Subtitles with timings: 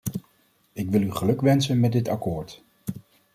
[0.73, 2.63] Ik wil u gelukwensen met dit akkoord.